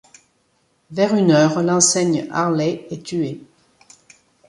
Vers 0.89 1.13
une 1.13 1.29
heure, 1.29 1.61
l'enseigne 1.61 2.27
Arley 2.31 2.87
est 2.89 3.03
tué. 3.03 3.39